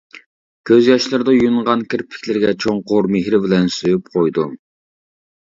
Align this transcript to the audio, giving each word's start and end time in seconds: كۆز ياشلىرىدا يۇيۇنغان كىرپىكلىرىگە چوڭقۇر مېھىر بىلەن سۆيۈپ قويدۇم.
كۆز 0.69 0.87
ياشلىرىدا 0.91 1.35
يۇيۇنغان 1.35 1.83
كىرپىكلىرىگە 1.91 2.55
چوڭقۇر 2.65 3.11
مېھىر 3.17 3.37
بىلەن 3.45 3.71
سۆيۈپ 3.77 4.11
قويدۇم. 4.17 4.59